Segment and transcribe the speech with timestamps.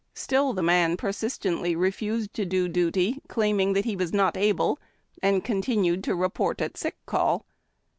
[0.15, 4.79] Still the man persistently refused to do duty, claiming that he was not able,
[5.21, 7.45] and continued to report at sick call.